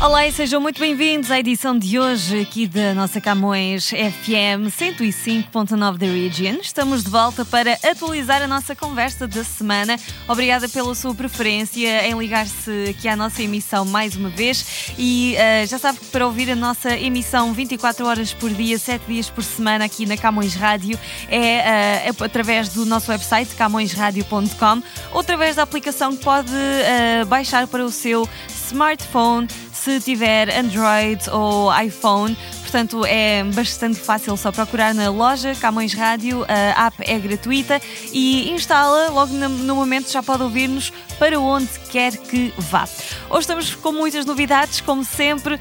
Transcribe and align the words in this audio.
Olá 0.00 0.28
e 0.28 0.32
sejam 0.32 0.60
muito 0.60 0.78
bem-vindos 0.78 1.28
à 1.28 1.40
edição 1.40 1.76
de 1.76 1.98
hoje 1.98 2.42
aqui 2.42 2.68
da 2.68 2.94
nossa 2.94 3.20
Camões 3.20 3.88
FM 3.88 4.70
105.9 4.70 5.98
da 5.98 6.06
Region. 6.06 6.60
Estamos 6.62 7.02
de 7.02 7.10
volta 7.10 7.44
para 7.44 7.72
atualizar 7.82 8.40
a 8.40 8.46
nossa 8.46 8.76
conversa 8.76 9.26
da 9.26 9.42
semana. 9.42 9.96
Obrigada 10.28 10.68
pela 10.68 10.94
sua 10.94 11.12
preferência 11.16 12.06
em 12.06 12.16
ligar-se 12.16 12.90
aqui 12.90 13.08
à 13.08 13.16
nossa 13.16 13.42
emissão 13.42 13.84
mais 13.84 14.14
uma 14.14 14.28
vez 14.28 14.94
e 14.96 15.34
uh, 15.34 15.66
já 15.66 15.78
sabe 15.80 15.98
que 15.98 16.06
para 16.06 16.24
ouvir 16.24 16.48
a 16.52 16.56
nossa 16.56 16.96
emissão 16.96 17.52
24 17.52 18.06
horas 18.06 18.32
por 18.32 18.50
dia, 18.50 18.78
7 18.78 19.04
dias 19.04 19.28
por 19.28 19.42
semana 19.42 19.84
aqui 19.84 20.06
na 20.06 20.16
Camões 20.16 20.54
Rádio 20.54 20.96
é, 21.28 22.06
uh, 22.06 22.22
é 22.22 22.24
através 22.24 22.68
do 22.68 22.86
nosso 22.86 23.10
website 23.10 23.52
camõesradio.com 23.56 24.80
ou 25.12 25.20
através 25.20 25.56
da 25.56 25.64
aplicação 25.64 26.16
que 26.16 26.22
pode 26.22 26.52
uh, 26.52 27.26
baixar 27.26 27.66
para 27.66 27.84
o 27.84 27.90
seu 27.90 28.28
smartphone 28.48 29.48
se 29.78 30.00
tiver 30.00 30.50
Android 30.50 31.20
ou 31.30 31.70
iPhone. 31.80 32.36
Portanto, 32.68 33.02
é 33.06 33.42
bastante 33.44 33.98
fácil 33.98 34.36
só 34.36 34.52
procurar 34.52 34.94
na 34.94 35.08
loja 35.08 35.54
Camões 35.54 35.94
Rádio, 35.94 36.44
a 36.46 36.88
app 36.88 36.96
é 37.00 37.18
gratuita 37.18 37.80
e 38.12 38.50
instala, 38.50 39.08
logo 39.08 39.32
no 39.32 39.74
momento 39.74 40.12
já 40.12 40.22
pode 40.22 40.42
ouvir-nos 40.42 40.92
para 41.18 41.40
onde 41.40 41.68
quer 41.90 42.16
que 42.16 42.52
vá. 42.58 42.86
Hoje 43.30 43.40
estamos 43.40 43.74
com 43.74 43.92
muitas 43.92 44.24
novidades, 44.24 44.80
como 44.80 45.04
sempre, 45.04 45.54
uh, 45.54 45.58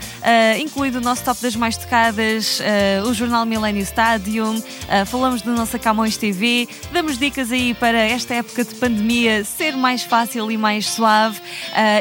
incluindo 0.59 0.99
o 0.99 1.01
nosso 1.01 1.23
top 1.23 1.41
das 1.41 1.55
mais 1.55 1.75
tocadas, 1.75 2.59
uh, 2.59 3.07
o 3.07 3.13
jornal 3.13 3.45
Millennium 3.45 3.81
Stadium, 3.83 4.57
uh, 4.57 5.05
falamos 5.05 5.41
da 5.41 5.51
nossa 5.51 5.79
Camões 5.79 6.17
TV, 6.17 6.67
damos 6.91 7.17
dicas 7.17 7.51
aí 7.51 7.73
para 7.73 7.97
esta 7.97 8.35
época 8.35 8.63
de 8.63 8.75
pandemia 8.75 9.43
ser 9.43 9.75
mais 9.75 10.03
fácil 10.03 10.51
e 10.51 10.57
mais 10.57 10.87
suave 10.89 11.41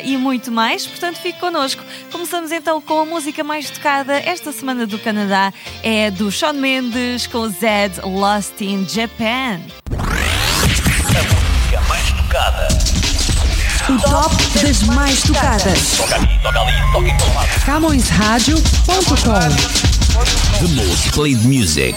e 0.05 0.17
muito 0.17 0.51
mais. 0.51 0.87
Portanto, 0.87 1.17
fique 1.17 1.39
connosco. 1.39 1.83
Começamos 2.11 2.51
então 2.51 2.81
com 2.81 3.01
a 3.01 3.05
música 3.05 3.43
mais 3.45 3.71
tocada 3.71 4.19
esta 4.19 4.53
semana 4.53 4.87
do 4.87 4.96
Canadá, 4.99 5.53
é 5.83 6.11
do 6.11 6.31
Shawn 6.31 6.53
Mendes 6.55 7.27
com 7.27 7.49
Zed 7.49 8.01
Lost 8.03 8.61
in 8.61 8.87
Japan. 8.89 9.61
A 9.91 11.45
música 11.45 11.81
mais 11.89 12.11
tocada. 12.11 12.69
O 13.89 13.97
top 14.01 14.37
das 14.61 14.83
mais 14.83 15.23
tocadas. 15.23 15.97
Toca 15.97 16.17
ali, 16.17 16.39
toca 16.43 16.61
ali, 16.61 16.73
toca 16.93 17.09
em 17.09 17.17
todo 17.17 17.35
lado. 17.35 17.49
CamõesRadio.com. 17.65 19.49
The 20.59 20.69
most 20.75 21.13
played 21.13 21.47
music. 21.47 21.97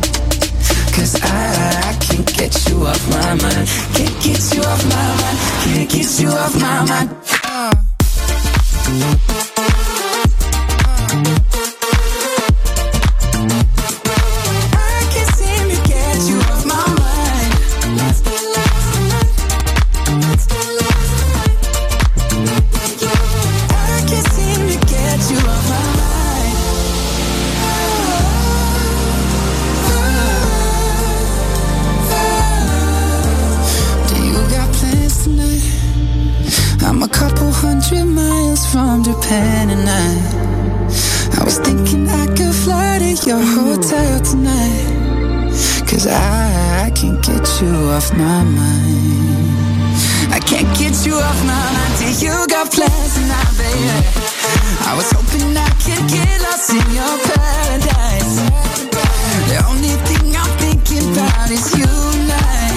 Cause 0.93 1.19
I, 1.21 1.89
I 1.89 1.97
can't 1.99 2.27
get 2.37 2.69
you 2.69 2.85
off 2.85 3.09
my 3.09 3.33
mind. 3.35 3.67
Can't 3.95 4.21
get 4.21 4.53
you 4.53 4.61
off 4.61 4.83
my 4.85 5.15
mind. 5.21 5.37
Can't 5.63 5.89
get 5.89 6.19
you 6.19 6.29
off 6.29 6.53
my 6.59 6.85
mind. 6.85 7.09
I 8.83 9.40
from 38.71 39.03
Japan 39.03 39.69
and 39.69 39.83
I 39.83 40.07
I 41.39 41.43
was 41.43 41.59
thinking 41.59 42.07
I 42.07 42.25
could 42.27 42.55
fly 42.55 42.99
to 42.99 43.11
your 43.27 43.43
hotel 43.43 44.19
tonight. 44.21 45.51
Cause 45.89 46.07
I, 46.07 46.85
I 46.87 46.89
can't 46.91 47.19
get 47.21 47.43
you 47.59 47.73
off 47.91 48.07
my 48.15 48.43
mind. 48.43 49.91
I 50.31 50.39
can't 50.39 50.71
get 50.79 51.05
you 51.05 51.15
off 51.15 51.39
my 51.43 51.63
mind 51.75 51.93
till 51.99 52.15
you 52.23 52.47
got 52.47 52.71
plans 52.71 53.13
tonight, 53.15 53.51
baby. 53.59 53.91
I 54.87 54.95
was 54.95 55.11
hoping 55.11 55.51
I 55.51 55.67
could 55.83 56.03
get 56.07 56.31
lost 56.47 56.71
in 56.71 56.87
your 56.95 57.15
paradise. 57.27 58.35
The 59.51 59.57
only 59.67 59.95
thing 60.07 60.31
I'm 60.31 60.51
thinking 60.63 61.11
about 61.11 61.51
is 61.51 61.67
you 61.75 61.91
and 61.91 62.31
I. 62.31 62.71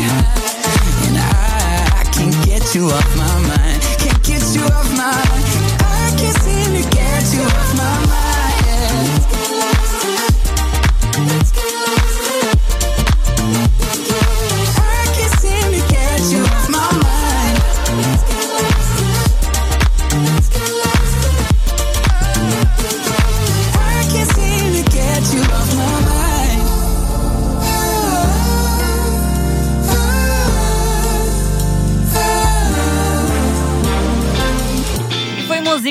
And 1.07 1.17
I, 1.23 2.01
I 2.01 2.05
can't 2.11 2.35
get 2.45 2.75
you 2.75 2.91
off 2.91 3.11
my 3.17 3.35
mind. 3.47 3.79
Can't 4.03 4.23
get 4.25 4.43
you 4.57 4.65
off 4.65 4.91
my 4.97 5.13
mind 5.13 5.84
can't 6.25 6.43
seem 6.43 6.83
to 6.83 6.91
get 6.91 7.35
you 7.35 7.43
off 7.43 7.77
my 7.77 8.07
mind 8.07 8.24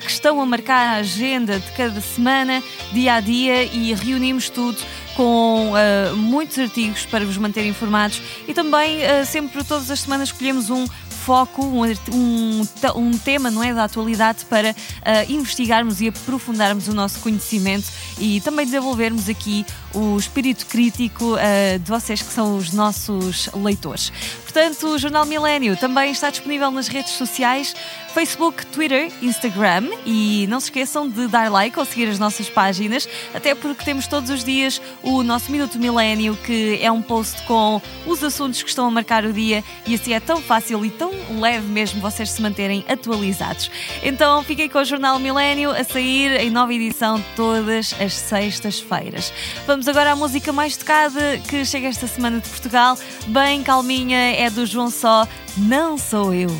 que 0.00 0.10
estão 0.10 0.40
a 0.40 0.46
marcar 0.46 0.80
a 0.80 0.96
agenda 0.96 1.59
de 1.60 1.70
cada 1.72 2.00
semana, 2.00 2.62
dia 2.92 3.14
a 3.14 3.20
dia, 3.20 3.64
e 3.64 3.94
reunimos 3.94 4.48
tudo 4.48 4.78
com 5.16 5.72
uh, 5.72 6.16
muitos 6.16 6.58
artigos 6.58 7.04
para 7.06 7.24
vos 7.24 7.36
manter 7.36 7.66
informados. 7.66 8.22
E 8.48 8.54
também 8.54 8.98
uh, 8.98 9.26
sempre 9.26 9.62
todas 9.64 9.90
as 9.90 10.00
semanas 10.00 10.28
escolhemos 10.28 10.70
um 10.70 10.86
foco, 11.20 11.64
um, 11.64 11.84
um, 12.12 12.66
um 12.96 13.10
tema 13.18 13.50
não 13.50 13.62
é, 13.62 13.74
da 13.74 13.84
atualidade 13.84 14.44
para 14.46 14.70
uh, 14.70 15.32
investigarmos 15.32 16.00
e 16.00 16.08
aprofundarmos 16.08 16.88
o 16.88 16.94
nosso 16.94 17.20
conhecimento 17.20 17.86
e 18.18 18.40
também 18.40 18.64
desenvolvermos 18.64 19.28
aqui 19.28 19.64
o 19.94 20.16
espírito 20.16 20.66
crítico 20.66 21.34
uh, 21.34 21.78
de 21.78 21.90
vocês 21.90 22.22
que 22.22 22.32
são 22.32 22.56
os 22.56 22.72
nossos 22.72 23.48
leitores. 23.54 24.12
Portanto, 24.42 24.88
o 24.88 24.98
Jornal 24.98 25.24
Milênio 25.24 25.76
também 25.76 26.10
está 26.10 26.28
disponível 26.28 26.72
nas 26.72 26.88
redes 26.88 27.12
sociais, 27.12 27.72
Facebook, 28.12 28.66
Twitter, 28.66 29.12
Instagram 29.22 29.88
e 30.04 30.44
não 30.48 30.58
se 30.58 30.66
esqueçam 30.66 31.08
de 31.08 31.28
dar 31.28 31.48
like 31.50 31.78
ou 31.78 31.84
seguir 31.84 32.08
as 32.08 32.18
nossas 32.18 32.50
páginas, 32.50 33.08
até 33.32 33.54
porque 33.54 33.84
temos 33.84 34.08
todos 34.08 34.28
os 34.28 34.42
dias 34.42 34.82
o 35.04 35.22
nosso 35.22 35.52
Minuto 35.52 35.78
Milênio, 35.78 36.36
que 36.44 36.80
é 36.82 36.90
um 36.90 37.00
post 37.00 37.40
com 37.44 37.80
os 38.04 38.24
assuntos 38.24 38.60
que 38.60 38.68
estão 38.68 38.86
a 38.86 38.90
marcar 38.90 39.24
o 39.24 39.32
dia 39.32 39.62
e 39.86 39.94
assim 39.94 40.14
é 40.14 40.18
tão 40.18 40.42
fácil 40.42 40.84
e 40.84 40.90
tão 40.90 41.12
leve 41.38 41.68
mesmo 41.68 42.00
vocês 42.00 42.30
se 42.30 42.42
manterem 42.42 42.84
atualizados. 42.88 43.70
Então 44.02 44.42
fiquem 44.42 44.68
com 44.68 44.80
o 44.80 44.84
Jornal 44.84 45.20
Milênio 45.20 45.70
a 45.70 45.84
sair 45.84 46.40
em 46.40 46.50
nova 46.50 46.74
edição 46.74 47.22
todas 47.36 47.94
as 48.00 48.14
sextas-feiras. 48.14 49.32
Vamos 49.64 49.79
agora 49.88 50.12
à 50.12 50.16
música 50.16 50.52
mais 50.52 50.76
tocada 50.76 51.38
que 51.48 51.64
chega 51.64 51.88
esta 51.88 52.06
semana 52.06 52.40
de 52.40 52.48
Portugal, 52.48 52.98
bem 53.28 53.62
calminha, 53.62 54.34
é 54.36 54.50
do 54.50 54.66
João 54.66 54.90
Só, 54.90 55.26
Não 55.56 55.96
Sou 55.96 56.34
Eu. 56.34 56.50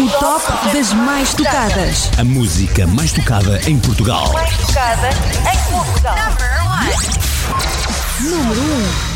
O 0.00 0.08
top 0.18 0.72
das 0.72 0.92
mais 0.94 1.34
tocadas. 1.34 2.10
A 2.18 2.24
música 2.24 2.86
mais 2.86 3.12
tocada 3.12 3.60
em 3.68 3.78
Portugal. 3.78 4.32
Mais 4.32 4.56
tocada 4.56 5.10
em 5.10 5.70
Portugal. 5.70 6.16
Número 8.20 8.60
1. 8.60 9.10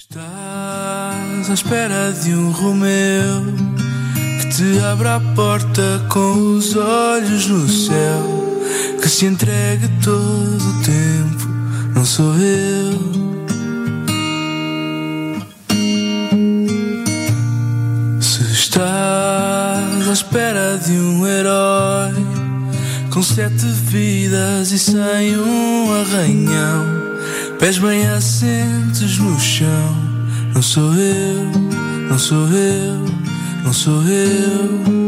Estás 0.00 1.50
à 1.50 1.54
espera 1.54 2.12
de 2.12 2.34
um 2.34 2.50
Romeu 2.50 3.44
que 4.40 4.48
te 4.50 4.84
abra 4.84 5.16
a 5.16 5.20
porta 5.34 6.04
com 6.10 6.56
os 6.56 6.76
olhos 6.76 7.46
no 7.46 7.68
céu, 7.68 8.54
que 9.00 9.08
se 9.08 9.26
entregue 9.26 9.88
todo 10.02 10.58
o 10.58 10.82
tempo. 10.82 11.13
Não 11.94 12.04
sou 12.04 12.34
eu. 12.36 13.00
Se 18.20 18.42
estás 18.52 20.08
à 20.08 20.12
espera 20.12 20.78
de 20.78 20.92
um 20.92 21.26
herói 21.26 22.12
com 23.10 23.22
sete 23.22 23.66
vidas 23.66 24.72
e 24.72 24.78
sem 24.78 25.38
um 25.38 25.92
arranhão, 26.00 26.84
pés 27.58 27.78
bem 27.78 28.06
assentes 28.06 29.18
no 29.18 29.38
chão. 29.38 29.96
Não 30.54 30.62
sou 30.62 30.94
eu, 30.94 31.44
não 32.08 32.18
sou 32.18 32.48
eu, 32.48 33.04
não 33.64 33.72
sou 33.72 34.02
eu. 34.02 35.04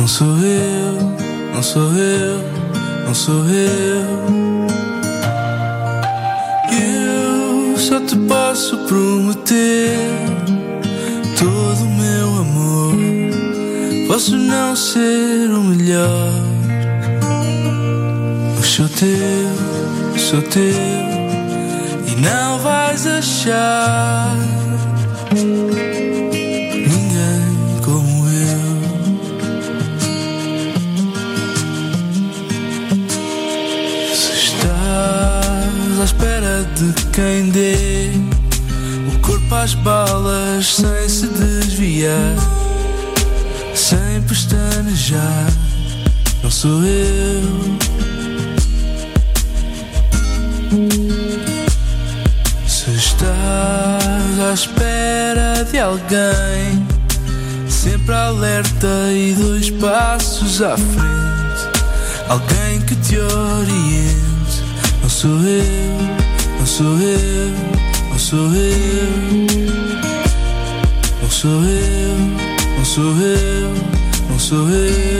Não 0.00 0.08
sou 0.08 0.38
eu, 0.38 1.52
não 1.54 1.62
sou 1.62 1.92
eu, 1.92 2.40
não 3.06 3.14
sou 3.14 3.44
eu. 3.44 4.49
Só 7.90 7.98
te 7.98 8.16
posso 8.28 8.78
prometer 8.86 9.98
todo 11.36 11.82
o 11.82 11.88
meu 11.88 12.28
amor. 12.38 12.94
Posso 14.06 14.36
não 14.36 14.76
ser 14.76 15.50
o 15.50 15.60
melhor, 15.64 16.32
mas 18.56 18.66
sou 18.68 18.88
teu, 18.88 20.18
sou 20.20 20.40
teu 20.40 20.62
e 22.06 22.14
não 22.20 22.60
vais 22.60 23.08
achar 23.08 24.36
de 36.82 37.06
quem 37.06 37.50
dê 37.50 38.10
o 39.14 39.18
corpo 39.20 39.54
às 39.54 39.74
balas 39.74 40.76
sem 40.76 41.08
se 41.10 41.26
desviar, 41.26 42.36
sem 43.74 44.22
pestanejar, 44.26 45.52
não 46.42 46.50
sou 46.50 46.82
eu. 46.82 47.78
Se 52.66 52.90
estás 52.92 54.40
à 54.40 54.54
espera 54.54 55.66
de 55.70 55.78
alguém, 55.78 56.86
sempre 57.68 58.14
alerta 58.14 59.12
e 59.12 59.34
dois 59.34 59.68
passos 59.68 60.62
à 60.62 60.78
frente, 60.78 61.78
alguém 62.26 62.80
que 62.86 62.96
te 62.96 63.18
oriente. 63.18 64.30
Não 65.02 65.10
sou 65.10 65.38
eu, 65.42 66.19
eu, 66.84 67.50
não 68.10 68.18
sou 68.18 68.52
eu. 68.54 69.70
Não 71.22 71.30
sou 72.84 73.12
eu, 73.14 73.74
não 74.30 74.38
sou 74.38 74.68
eu, 74.68 75.10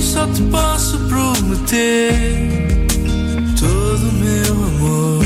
só 0.00 0.26
te 0.28 0.42
posso 0.42 0.98
prometer 1.00 2.78
todo 3.58 4.08
o 4.08 4.12
meu 4.12 4.54
amor. 4.64 5.24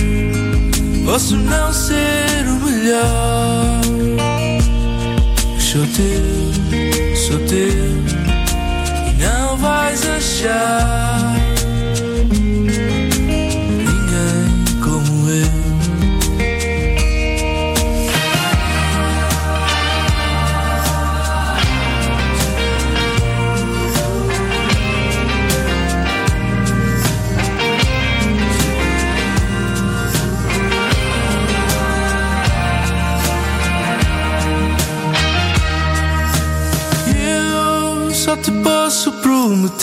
Posso 1.04 1.36
não 1.36 1.72
ser 1.72 2.46
o 2.48 2.56
melhor, 2.64 3.80
sou 5.58 5.86
teu, 5.86 7.16
sou 7.16 7.38
teu 7.46 8.04
e 9.08 9.22
não 9.22 9.56
vais 9.56 10.06
achar 10.08 10.75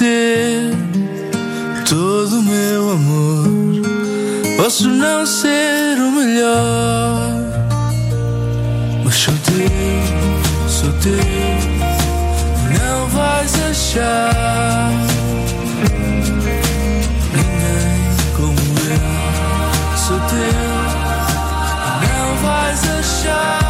prometer 0.04 0.72
todo 1.88 2.40
o 2.40 2.44
meu 2.44 2.92
amor. 2.92 3.48
Posso 4.58 4.88
não 4.90 5.26
ser 5.26 5.98
o 5.98 6.12
melhor, 6.12 7.32
mas 9.04 9.16
sou 9.16 9.34
teu, 9.46 10.70
sou 10.70 10.92
teu 10.94 11.54
vais 13.10 13.54
achar 13.70 14.90
ninguém 15.92 16.56
como 18.36 18.54
eu. 18.90 19.98
Sou 19.98 20.20
teu, 20.20 20.64
não 22.02 22.36
vais 22.42 22.82
achar 23.00 23.63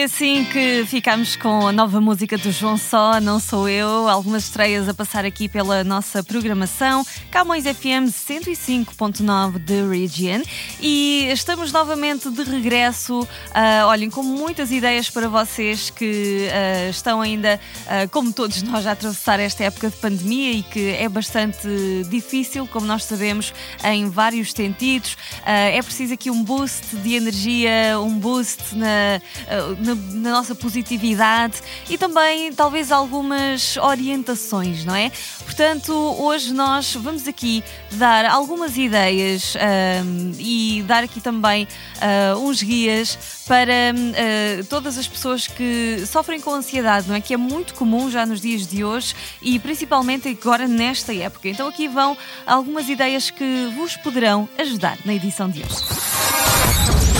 foi 0.00 0.04
assim 0.04 0.44
que 0.46 0.84
ficamos 0.86 1.36
com 1.36 1.66
a 1.66 1.72
nova 1.72 2.00
música 2.00 2.38
do 2.38 2.50
João 2.50 2.76
Só, 2.78 3.20
Não 3.20 3.38
Sou 3.38 3.68
Eu. 3.68 4.08
Algumas 4.08 4.44
estreias 4.44 4.88
a 4.88 4.94
passar 4.94 5.24
aqui 5.24 5.48
pela 5.48 5.84
nossa 5.84 6.22
programação. 6.22 7.04
Camões 7.30 7.64
FM 7.64 8.08
105.9 8.08 9.58
de 9.58 9.82
Region. 9.82 10.42
E 10.80 11.28
estamos 11.30 11.72
novamente 11.72 12.30
de 12.30 12.42
regresso. 12.44 13.26
ah, 13.52 13.86
olhem, 13.88 14.08
com 14.08 14.22
muitas 14.22 14.70
ideias 14.70 15.10
para 15.10 15.28
vocês 15.28 15.90
que 15.90 16.48
ah, 16.50 16.88
estão 16.88 17.20
ainda, 17.20 17.60
ah, 17.86 18.06
como 18.10 18.32
todos 18.32 18.62
nós, 18.62 18.86
a 18.86 18.92
atravessar 18.92 19.38
esta 19.40 19.64
época 19.64 19.90
de 19.90 19.96
pandemia 19.96 20.52
e 20.52 20.62
que 20.62 20.90
é 20.90 21.08
bastante 21.08 21.68
difícil, 22.08 22.66
como 22.66 22.86
nós 22.86 23.04
sabemos, 23.04 23.52
em 23.84 24.08
vários 24.08 24.52
sentidos. 24.52 25.18
É 25.44 25.82
preciso 25.82 26.14
aqui 26.14 26.30
um 26.30 26.42
boost 26.42 26.96
de 26.96 27.14
energia, 27.14 27.98
um 28.00 28.18
boost 28.18 28.74
na, 28.74 29.20
ah, 29.48 29.89
na, 29.94 30.20
na 30.20 30.30
nossa 30.30 30.54
positividade 30.54 31.60
e 31.88 31.98
também 31.98 32.52
talvez 32.52 32.92
algumas 32.92 33.76
orientações, 33.76 34.84
não 34.84 34.94
é? 34.94 35.10
Portanto, 35.44 35.92
hoje 35.92 36.52
nós 36.52 36.94
vamos 36.94 37.26
aqui 37.26 37.62
dar 37.92 38.24
algumas 38.24 38.76
ideias 38.76 39.56
ahm, 39.56 40.32
e 40.38 40.82
dar 40.86 41.04
aqui 41.04 41.20
também 41.20 41.66
ah, 42.00 42.36
uns 42.38 42.62
guias 42.62 43.18
para 43.46 43.72
ah, 43.72 44.64
todas 44.68 44.96
as 44.96 45.06
pessoas 45.08 45.46
que 45.46 46.04
sofrem 46.06 46.40
com 46.40 46.52
ansiedade, 46.52 47.08
não 47.08 47.14
é? 47.14 47.20
Que 47.20 47.34
é 47.34 47.36
muito 47.36 47.74
comum 47.74 48.10
já 48.10 48.24
nos 48.24 48.40
dias 48.40 48.66
de 48.66 48.84
hoje 48.84 49.14
e 49.42 49.58
principalmente 49.58 50.28
agora 50.28 50.66
nesta 50.68 51.14
época. 51.14 51.48
Então 51.48 51.66
aqui 51.68 51.88
vão 51.88 52.16
algumas 52.46 52.88
ideias 52.88 53.30
que 53.30 53.72
vos 53.76 53.96
poderão 53.96 54.48
ajudar 54.58 54.98
na 55.04 55.14
edição 55.14 55.48
de 55.48 55.62
hoje. 55.62 55.76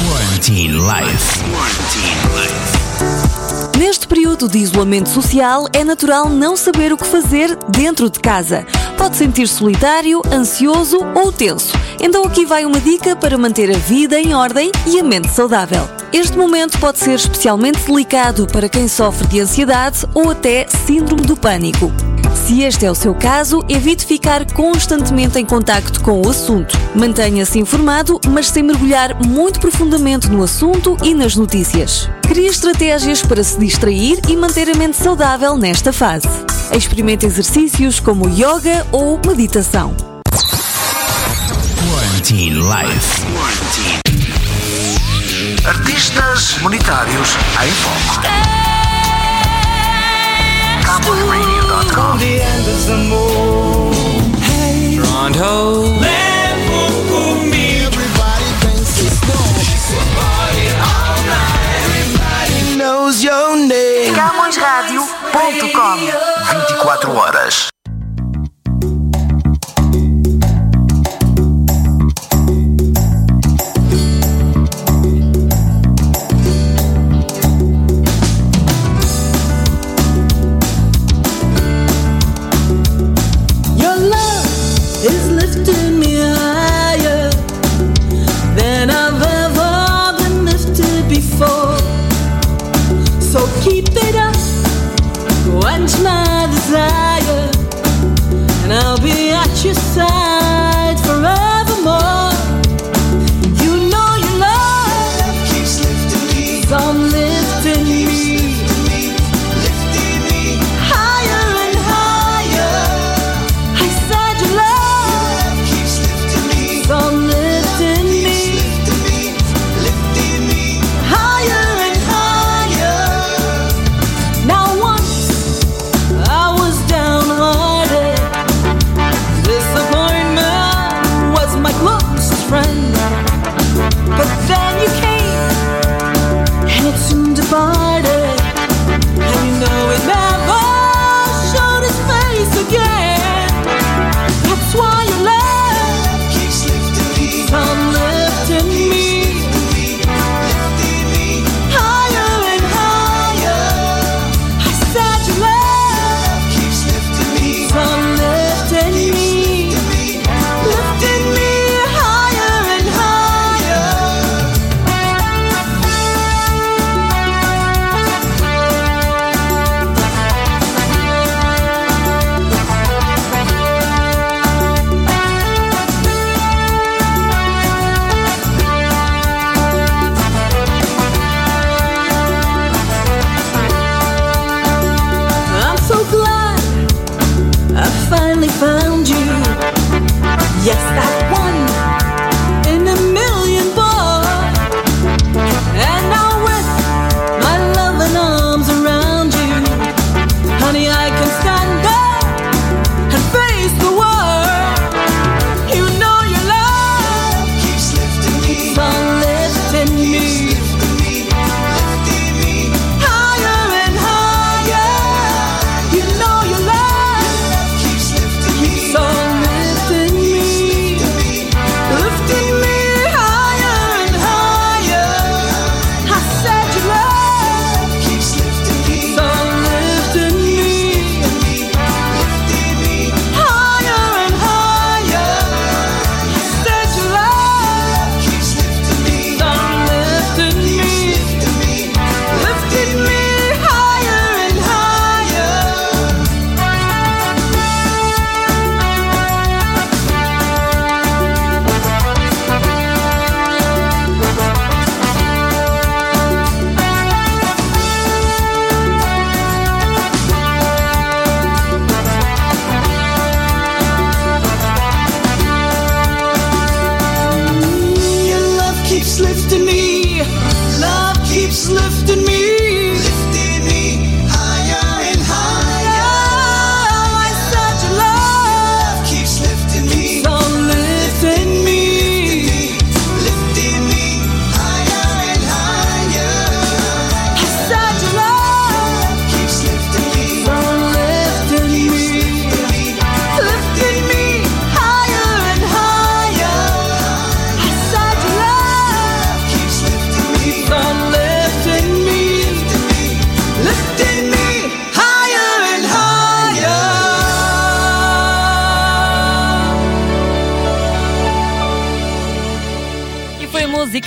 Quarantine 0.09 0.79
Life. 0.79 1.41
Neste 3.79 4.07
período 4.07 4.49
de 4.49 4.59
isolamento 4.59 5.09
social, 5.09 5.67
é 5.73 5.83
natural 5.83 6.29
não 6.29 6.57
saber 6.57 6.93
o 6.93 6.97
que 6.97 7.07
fazer 7.07 7.57
dentro 7.69 8.11
de 8.11 8.21
casa. 8.21 8.67
Pode 8.99 9.17
sentir 9.17 9.49
solitário, 9.49 10.21
ansioso 10.31 10.99
ou 11.15 11.33
tenso. 11.33 11.73
Então 11.99 12.25
aqui 12.25 12.45
vai 12.45 12.67
uma 12.67 12.79
dica 12.79 13.17
para 13.17 13.39
manter 13.39 13.75
a 13.75 13.79
vida 13.79 14.21
em 14.21 14.35
ordem 14.35 14.71
e 14.87 15.01
a 15.01 15.03
mente 15.03 15.31
saudável. 15.31 15.89
Este 16.13 16.37
momento 16.37 16.79
pode 16.79 16.99
ser 16.99 17.15
especialmente 17.15 17.81
delicado 17.87 18.47
para 18.47 18.69
quem 18.69 18.87
sofre 18.87 19.27
de 19.29 19.41
ansiedade 19.41 20.05
ou 20.13 20.31
até 20.31 20.67
síndrome 20.69 21.23
do 21.23 21.37
pânico. 21.37 22.10
Se 22.35 22.63
este 22.63 22.85
é 22.87 22.91
o 22.91 22.95
seu 22.95 23.15
caso, 23.15 23.65
evite 23.69 24.05
ficar 24.05 24.45
constantemente 24.53 25.39
em 25.39 25.45
contacto 25.45 26.01
com 26.01 26.21
o 26.21 26.29
assunto. 26.29 26.77
Mantenha-se 26.95 27.59
informado, 27.59 28.21
mas 28.29 28.49
sem 28.49 28.63
mergulhar 28.63 29.15
muito 29.27 29.61
profundamente 29.61 30.29
no 30.29 30.43
assunto 30.43 30.97
e 31.03 31.15
nas 31.15 31.37
notícias. 31.37 32.09
Crie 32.23 32.47
estratégias 32.47 33.23
para 33.23 33.43
se 33.45 33.59
distrair 33.59 34.21
e 34.29 34.37
manter 34.37 34.69
a 34.71 34.75
mente 34.75 34.97
saudável 34.97 35.57
nesta 35.57 35.93
fase. 35.93 36.29
Experimente 36.77 37.27
exercícios 37.27 38.01
como 38.01 38.29
yoga 38.29 38.87
ou 38.93 39.21
meditação. 39.27 39.95
Quarantine 41.89 42.61
Life. 42.61 43.21
Artistas 45.67 46.59
monetários 46.63 47.37
em 47.63 47.71
foco. 47.71 48.60
CowboyRadio.com 51.01 52.19
knows 62.77 63.23
your 63.23 63.57
name. 63.57 64.15
CamõesRádio.com 64.15 65.97
24 66.69 67.17
horas. 67.17 67.71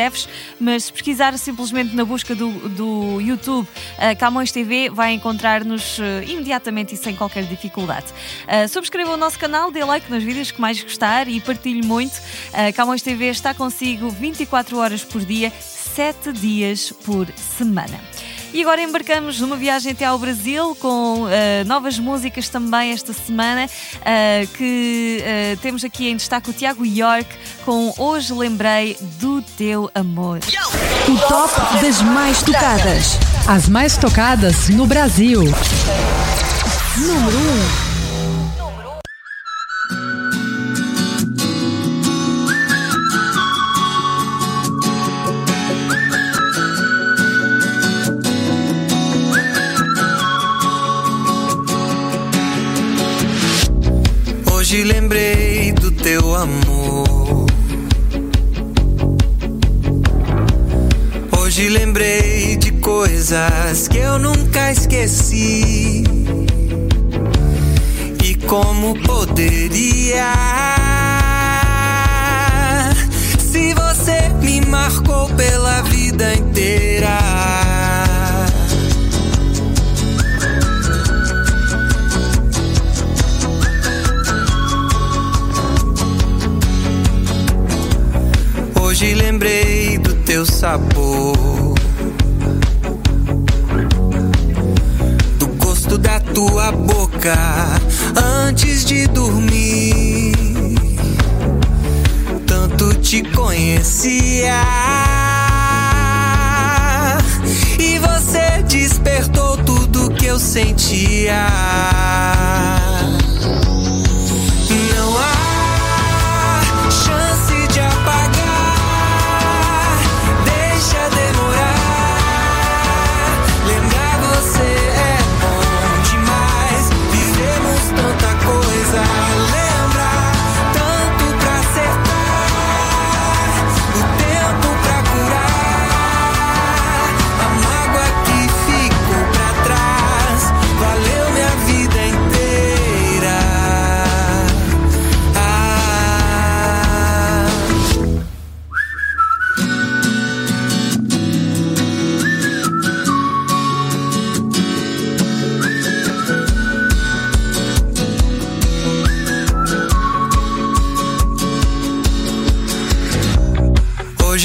Mas 0.61 0.85
se 0.85 0.93
pesquisar 0.93 1.37
simplesmente 1.39 1.95
na 1.95 2.05
busca 2.05 2.35
do, 2.35 2.51
do 2.69 3.21
YouTube 3.21 3.67
uh, 3.67 4.19
Camões 4.19 4.53
TV 4.53 4.89
vai 4.91 5.13
encontrar-nos 5.13 5.99
imediatamente 6.27 6.95
e 6.95 6.97
sem 6.97 7.15
qualquer 7.15 7.45
dificuldade. 7.45 8.07
subscreva 8.69 9.13
o 9.13 9.17
nosso 9.17 9.39
canal, 9.39 9.71
dê 9.71 9.85
like 9.85 10.11
nos 10.11 10.23
vídeos 10.23 10.51
que 10.51 10.61
mais 10.61 10.81
gostar 10.83 11.29
e 11.29 11.41
partilhe 11.41 11.87
muito. 11.87 12.15
Camões 12.75 13.03
TV 13.03 13.27
está 13.27 13.53
consigo 13.55 14.09
24 14.11 14.79
horas 14.79 15.05
por 15.05 15.25
dia, 15.25 15.53
7 15.97 16.33
dias 16.33 16.93
por 17.05 17.27
semana. 17.37 18.01
E 18.53 18.63
agora 18.63 18.81
embarcamos 18.81 19.41
numa 19.41 19.57
viagem 19.57 19.93
até 19.93 20.05
ao 20.05 20.19
Brasil 20.19 20.75
com 20.77 21.25
uh, 21.25 21.29
novas 21.67 21.99
músicas 21.99 22.49
também 22.49 22.93
esta 22.93 23.13
semana, 23.13 23.67
uh, 23.67 24.47
que 24.57 25.23
uh, 25.23 25.57
temos 25.59 25.85
aqui 25.85 26.09
em 26.09 26.17
destaque 26.17 26.51
o 26.51 26.53
Tiago 26.53 26.85
York 26.85 27.29
com 27.65 27.93
Hoje 27.99 28.33
Lembrei 28.33 28.97
do 29.19 29.43
Teu 29.43 29.91
Amor. 29.95 30.41
O 31.09 31.19
top 31.29 31.83
das 31.83 32.01
mais 32.03 32.43
tocadas. 32.43 33.19
As 33.47 33.69
mais 33.69 33.97
tocadas 33.97 34.69
no 34.71 34.87
Brasil. 34.87 35.43
Número 36.97 37.39
1. 37.83 37.86
Amor. 56.47 57.47
Hoje 61.39 61.69
lembrei 61.69 62.57
de 62.57 62.73
coisas 62.73 63.89
que 63.89 63.99
eu 63.99 64.19
nunca 64.19 64.73
esqueci. 64.73 66.05
E 68.25 68.35
como 68.47 69.01
poderia? 69.03 70.33
Se 73.39 73.75
você 73.75 74.29
me 74.41 74.61
marcou 74.63 75.29
pela 75.31 75.83
vida 75.83 76.35
inteira. 76.35 77.66
Hoje 88.97 89.13
lembrei 89.13 89.99
do 89.99 90.15
teu 90.25 90.47
sabor, 90.47 91.75
do 95.39 95.47
gosto 95.63 95.99
da 95.99 96.19
tua 96.19 96.73
boca 96.73 97.37
antes 98.49 98.87
de 98.87 99.07
dormir. 99.09 100.33
Tanto 102.47 102.95
te 102.95 103.23
conhecia 103.33 104.63
e 107.79 107.99
você 107.99 108.63
despertou 108.67 109.59
tudo 109.59 110.09
que 110.15 110.25
eu 110.25 110.39
sentia. 110.39 111.47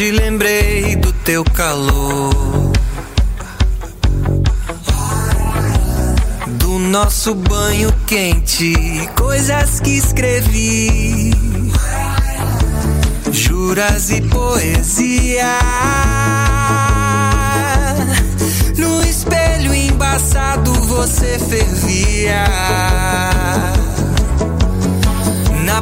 Hoje 0.01 0.09
lembrei 0.13 0.95
do 0.95 1.13
teu 1.13 1.43
calor, 1.43 2.71
do 6.57 6.79
nosso 6.79 7.35
banho 7.35 7.93
quente, 8.07 8.73
coisas 9.15 9.79
que 9.79 9.91
escrevi, 9.91 11.31
juras 13.31 14.09
e 14.09 14.21
poesia. 14.21 15.59
No 18.79 19.03
espelho 19.03 19.71
embaçado 19.71 20.73
você 20.73 21.37
fervia. 21.37 22.43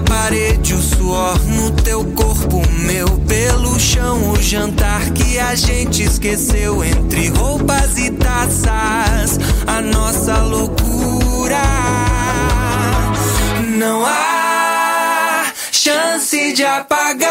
Parede 0.01 0.73
o 0.73 0.81
suor 0.81 1.39
no 1.45 1.71
teu 1.71 2.03
corpo, 2.13 2.62
meu 2.69 3.07
pelo 3.27 3.79
chão, 3.79 4.31
o 4.31 4.41
jantar 4.41 5.09
que 5.12 5.39
a 5.39 5.55
gente 5.55 6.03
esqueceu 6.03 6.83
entre 6.83 7.29
roupas 7.29 7.97
e 7.97 8.12
taças, 8.12 9.39
a 9.65 9.81
nossa 9.81 10.38
loucura. 10.38 11.62
Não 13.77 14.05
há 14.05 15.45
chance 15.71 16.53
de 16.53 16.63
apagar, 16.63 17.29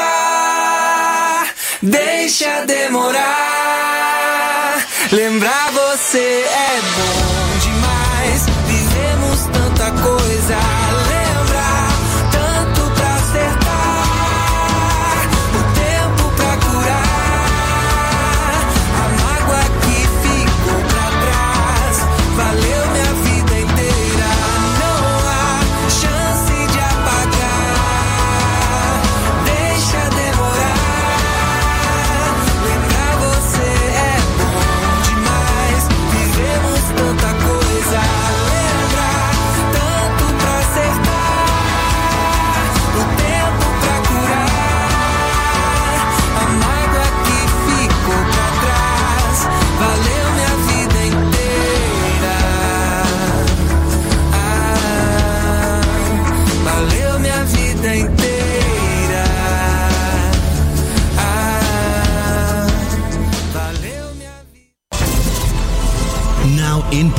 deixa 1.83 2.65
demorar. 2.67 3.29
Lembrar 5.13 5.71
você 5.73 6.45
é 6.45 6.81
bom 6.97 7.59
demais, 7.61 8.47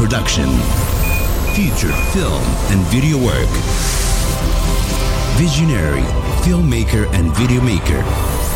production. 0.10 0.50
Feature 1.54 1.94
film 2.14 2.42
and 2.74 2.82
video 2.90 3.16
work. 3.18 3.48
Visionary 5.38 6.02
filmmaker 6.42 7.06
and 7.14 7.32
video 7.36 7.62
maker. 7.62 8.02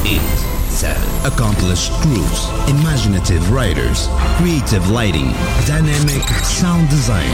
Eight, 0.03 0.25
seven. 0.73 1.03
Accomplished 1.31 1.91
crews, 2.01 2.49
imaginative 2.67 3.51
writers, 3.51 4.07
creative 4.37 4.89
lighting, 4.89 5.29
dynamic 5.67 6.27
sound 6.41 6.89
design, 6.89 7.29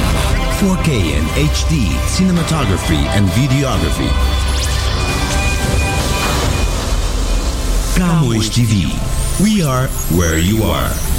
4K 0.60 1.15
and 1.15 1.25
HD 1.47 1.88
cinematography 2.12 2.99
and 3.15 3.25
videography. 3.29 4.12
Camões 7.95 8.49
TV. 8.49 8.91
We 9.41 9.63
are 9.63 9.88
where 10.17 10.38
you 10.38 10.63
are. 10.63 11.18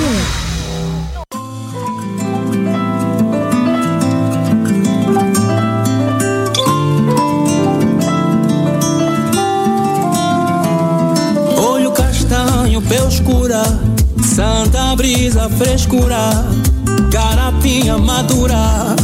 1. 11.55 11.61
Olho 11.61 11.93
castanho, 11.93 12.83
pele 12.83 13.07
escura, 13.07 13.63
santa 14.35 14.97
brisa, 14.97 15.49
frescura, 15.51 16.45
garapinha 17.11 17.97
madura, 17.99 18.97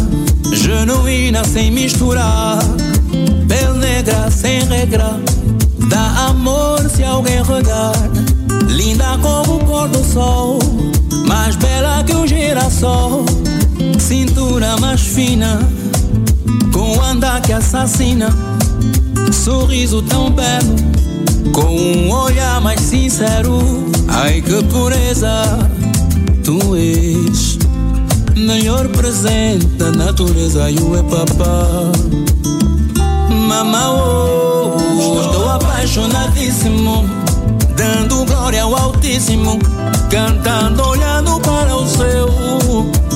genuína 0.72 1.44
sem 1.44 1.70
misturar, 1.70 2.58
pele 3.46 3.78
negra 3.78 4.30
sem 4.30 4.60
regra, 4.64 5.20
dá 5.88 6.28
amor 6.28 6.80
se 6.88 7.04
alguém 7.04 7.42
regar, 7.42 7.92
linda 8.68 9.18
como 9.20 9.56
o 9.56 9.64
pôr 9.64 9.88
do 9.88 10.02
sol, 10.02 10.58
mais 11.28 11.56
bela 11.56 12.02
que 12.04 12.14
um 12.14 12.26
girassol, 12.26 13.24
cintura 13.98 14.76
mais 14.78 15.00
fina, 15.02 15.60
com 16.72 17.00
andar 17.02 17.42
que 17.42 17.52
assassina, 17.52 18.30
sorriso 19.32 20.02
tão 20.02 20.30
belo. 20.30 20.92
Com 21.52 21.76
um 21.76 22.10
olhar 22.10 22.60
mais 22.62 22.80
sincero, 22.80 23.58
ai 24.08 24.40
que 24.40 24.62
pureza, 24.64 25.58
Tu 26.44 26.76
és 26.76 27.51
melhor 29.02 29.10
presente 29.10 29.66
da 29.76 29.90
natureza 29.90 30.70
e 30.70 30.78
o 30.78 30.96
é 30.96 31.02
papá. 31.02 31.90
Mamá, 33.28 33.90
oh, 33.90 35.20
estou 35.20 35.50
apaixonadíssimo, 35.50 37.04
dando 37.76 38.24
glória 38.24 38.62
ao 38.62 38.74
Altíssimo, 38.74 39.58
cantando, 40.08 40.82
olhando 40.88 41.40
para 41.40 41.76
o 41.76 41.86
céu, 41.86 42.28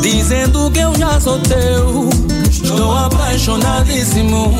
dizendo 0.02 0.70
que 0.72 0.80
eu 0.80 0.94
já 0.98 1.20
sou 1.20 1.38
teu. 1.38 2.10
Estou 2.50 2.96
apaixonadíssimo, 2.96 4.52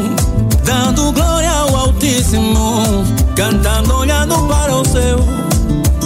dando 0.65 1.13
glória 1.13 1.51
ao 1.51 1.77
Altíssimo, 1.77 3.05
cantando, 3.35 3.95
olhando 3.97 4.37
para 4.47 4.77
o 4.77 4.85
céu. 4.85 5.19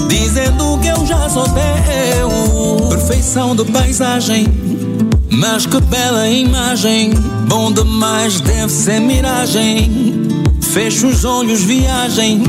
Dizendo 0.08 0.78
que 0.78 0.88
eu 0.88 1.06
já 1.06 1.28
sou 1.28 1.44
teu 1.44 2.88
Perfeição 2.88 3.54
de 3.54 3.64
paisagem 3.64 4.59
Mas 5.30 5.66
que 5.66 5.80
bela 5.82 6.28
imagem 6.28 7.12
Bom 7.48 7.72
demais 7.72 8.40
deve 8.40 8.70
ser 8.72 9.00
miragem. 9.00 10.28
Fecho 10.60 11.08
os 11.08 11.24
olhos, 11.24 11.62
viagem 11.62 12.42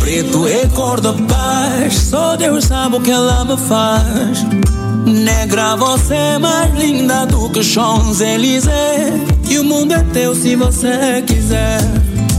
Preto 0.00 0.46
é 0.46 0.66
cor 0.68 1.00
da 1.00 1.12
paz. 1.12 1.94
Só 1.94 2.36
Deus 2.36 2.64
sabe 2.64 2.96
o 2.96 3.00
que 3.00 3.10
ela 3.10 3.44
me 3.44 3.56
faz. 3.56 4.44
Negra, 5.06 5.76
você 5.76 6.14
é 6.14 6.38
mais 6.38 6.74
linda 6.74 7.26
do 7.26 7.48
que 7.50 7.62
Champs-Élysées. 7.62 9.14
E 9.48 9.58
o 9.58 9.64
mundo 9.64 9.92
é 9.92 10.02
teu 10.12 10.34
se 10.34 10.56
você 10.56 11.22
quiser. 11.26 11.78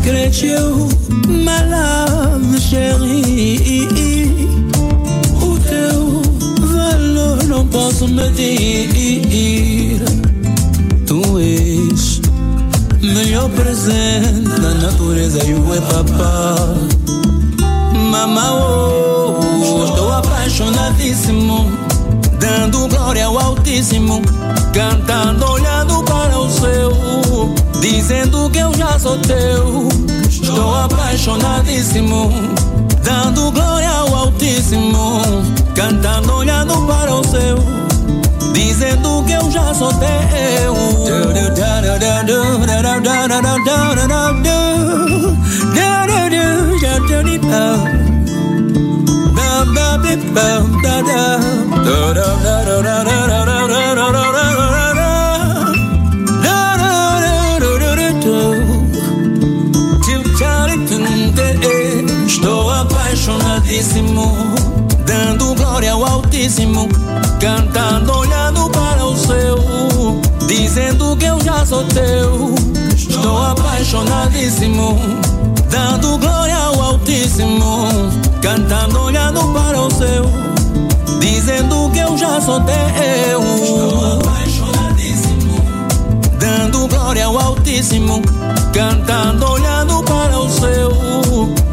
Creio, 0.03 0.88
my 1.27 1.61
love, 1.71 2.61
chérie 2.61 3.88
o 5.41 5.57
teu 5.59 6.21
valor 6.67 7.43
não 7.45 7.65
posso 7.67 8.07
medir. 8.07 8.64
E 15.95 15.99
é 15.99 16.03
papá. 16.03 16.55
Mamá, 17.93 18.53
oh, 18.53 19.86
estou 19.86 20.12
apaixonadíssimo, 20.12 21.71
dando 22.39 22.88
glória 22.88 23.25
ao 23.25 23.39
Altíssimo, 23.39 24.21
cantando, 24.73 25.45
olhando 25.45 26.03
para 26.03 26.38
o 26.38 26.49
céu, 26.49 26.91
dizendo 27.81 28.49
que 28.49 28.60
eu 28.60 28.73
já 28.75 28.99
sou 28.99 29.17
teu. 29.19 29.88
Estou 30.29 30.75
apaixonadíssimo, 30.75 32.31
dando 33.03 33.51
glória 33.51 33.89
ao 33.89 34.15
Altíssimo, 34.15 35.21
cantando, 35.73 36.34
olhando 36.34 36.86
para 36.86 37.13
o 37.13 37.23
céu, 37.23 37.58
dizendo 38.53 39.23
que 39.25 39.34
eu 39.34 39.51
já 39.51 39.73
sou 39.73 39.93
teu. 39.93 40.15
Estou 62.27 62.69
apaixonadíssimo, 62.69 64.31
dando 65.05 65.55
glória 65.55 65.93
ao 65.93 66.05
Altíssimo, 66.05 66.87
cantando, 67.39 68.11
olhando 68.11 68.69
para 68.69 69.03
o 69.03 69.17
céu, 69.17 69.57
dizendo 70.47 71.17
que 71.17 71.25
eu 71.25 71.39
já 71.41 71.65
sou 71.65 71.83
teu. 71.85 72.53
Estou 72.95 73.37
apaixonadíssimo, 73.41 74.99
dando 75.69 76.19
glória 76.19 76.55
ao 76.55 76.74
Altíssimo, 77.25 77.88
cantando, 78.39 79.01
olhando 79.01 79.51
para 79.51 79.81
o 79.81 79.89
céu, 79.89 80.25
dizendo 81.19 81.89
que 81.89 81.97
eu 81.97 82.15
já 82.15 82.39
sou 82.39 82.61
teu. 82.61 83.41
Estou 83.63 84.13
apaixonadíssimo, 84.13 85.59
dando 86.39 86.88
glória 86.88 87.25
ao 87.25 87.39
Altíssimo, 87.39 88.21
cantando, 88.71 89.43
olhando 89.43 90.03
para 90.03 90.38
o 90.38 90.47
céu, 90.47 90.91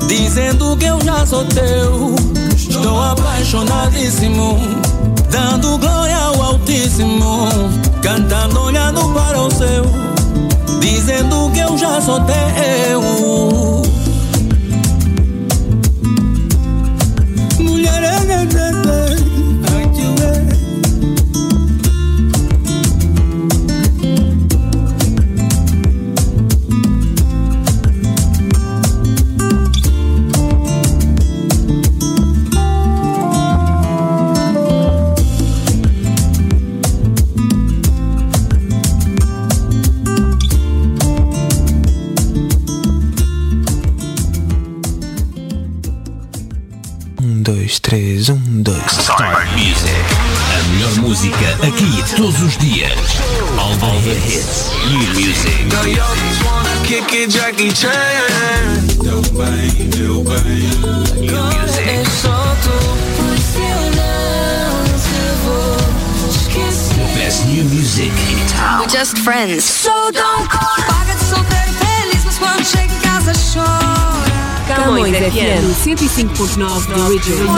dizendo 0.09 0.75
que 0.79 0.87
eu 0.87 0.99
já 1.05 1.27
sou 1.27 1.45
teu. 1.45 2.15
Estou 2.57 3.03
apaixonadíssimo, 3.03 4.59
dando 5.31 5.77
glória 5.77 6.17
ao 6.17 6.43
Altíssimo, 6.43 7.49
cantando, 8.01 8.59
olhando 8.59 9.03
para 9.13 9.39
o 9.39 9.51
céu, 9.51 9.85
dizendo 10.81 11.51
que 11.53 11.61
eu 11.61 11.77
já 11.77 12.01
sou 12.01 12.19
teu. 12.21 13.92
Todos 52.17 52.41
os 52.43 52.57
dias. 52.59 52.93
All 53.59 53.75
the 54.03 54.15
hits. 54.15 54.71
New 54.89 54.99
music. 55.15 55.69
Kick 56.85 57.13
it, 57.13 57.31
Jackie 57.31 57.73
Chan. 57.73 58.87
New 59.03 59.23
music. 61.63 62.07
The 66.95 67.05
best 67.15 67.47
new 67.49 67.65
music 67.65 68.13
in 68.31 68.39
town. 68.49 68.81
We're 68.81 68.89
just 68.89 69.17
friends. 69.19 69.65
So 69.65 69.91
don't 70.13 70.49
call. 70.49 70.85
Paga 70.87 71.15
de 71.15 71.25
solteiro 71.25 71.73
feliz, 71.73 72.25
mas 72.25 72.39
quando 72.39 72.65
chega 72.65 72.93
em 72.93 73.01
casa 73.01 73.33
chora. 73.53 74.63
Camões 74.67 75.17
FM 75.17 75.75
105.9 75.85 76.87
The 76.87 76.95
Original. 77.01 77.57